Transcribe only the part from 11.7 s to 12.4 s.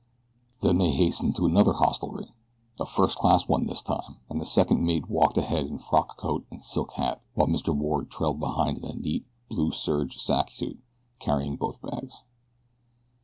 bags.